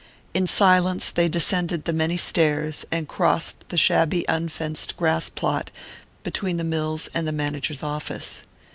[0.33, 5.69] In silence they descended the many stairs and crossed the shabby unfenced grass plot
[6.23, 8.41] between the mills and the manager's office.